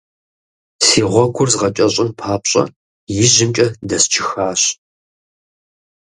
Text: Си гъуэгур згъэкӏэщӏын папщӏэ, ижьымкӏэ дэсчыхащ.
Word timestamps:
Си 0.85 1.01
гъуэгур 1.09 1.47
згъэкӏэщӏын 1.53 2.09
папщӏэ, 2.19 2.63
ижьымкӏэ 3.21 3.67
дэсчыхащ. 3.87 4.61